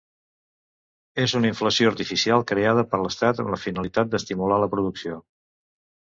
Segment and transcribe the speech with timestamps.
[1.25, 5.19] És una inflació artificial creada per l'Estat amb la finalitat d'estimular la producció.